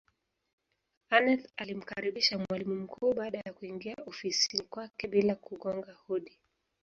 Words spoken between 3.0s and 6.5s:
baada ya kuingia ofisini kwake bila kugonga hodi